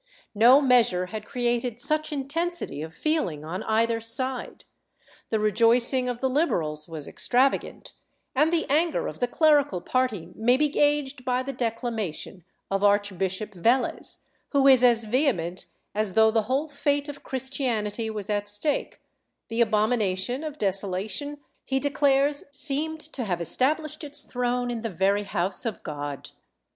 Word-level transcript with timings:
No 0.33 0.61
measure 0.61 1.05
had 1.13 1.27
created 1.27 1.79
such 1.79 2.11
intensity 2.11 2.81
of 2.81 2.91
feeling 2.91 3.45
on 3.45 3.61
either 3.65 4.01
side; 4.01 4.63
the 5.29 5.39
rejoicing 5.39 6.09
of 6.09 6.21
the 6.21 6.27
Liberals 6.27 6.87
was 6.89 7.07
extravagant, 7.07 7.93
and 8.33 8.51
the 8.51 8.67
anger 8.67 9.07
of 9.07 9.19
the 9.19 9.27
clerical 9.27 9.79
party 9.79 10.31
may 10.33 10.57
be 10.57 10.69
gauged 10.69 11.23
by 11.23 11.43
the 11.43 11.53
declamation 11.53 12.43
of 12.71 12.83
Archbishop 12.83 13.51
Velez, 13.53 14.21
who 14.49 14.67
is 14.67 14.83
as 14.83 15.03
vehement 15.05 15.67
as 15.93 16.13
though 16.13 16.31
the 16.31 16.47
whole 16.49 16.67
fate 16.67 17.07
of 17.07 17.21
Christianity 17.21 18.09
was 18.09 18.27
at 18.27 18.47
stake— 18.47 19.01
the 19.49 19.61
abomination 19.61 20.43
of 20.43 20.57
desolation, 20.57 21.37
he 21.63 21.79
declares, 21.79 22.43
seemed 22.51 22.99
to 23.01 23.23
have 23.23 23.39
established 23.39 24.03
its 24.03 24.23
throne 24.23 24.71
in 24.71 24.81
the 24.81 24.89
very 24.89 25.25
house 25.25 25.63
of 25.63 25.83
God. 25.83 26.31